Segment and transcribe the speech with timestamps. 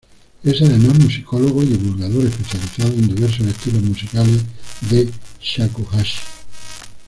[0.43, 4.41] Es además musicólogo y divulgador especializado en diversos estilos musicales
[4.89, 5.07] de
[5.39, 6.17] shakuhachi.